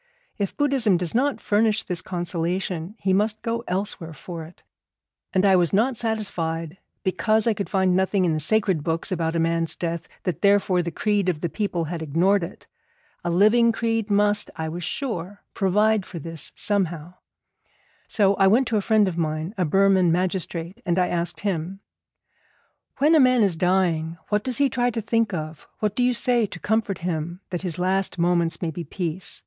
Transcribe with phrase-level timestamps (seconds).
[0.39, 4.63] If Buddhism does not furnish this consolation, he must go elsewhere for it.
[5.31, 9.35] And I was not satisfied, because I could find nothing in the sacred books about
[9.35, 12.65] a man's death, that therefore the creed of the people had ignored it.
[13.23, 17.13] A living creed must, I was sure, provide for this somehow.
[18.07, 21.79] So I went to a friend of mine, a Burman magistrate, and I asked him:
[22.97, 25.67] 'When a man is dying, what does he try to think of?
[25.77, 29.39] What do you say to comfort him that his last moments may be peace?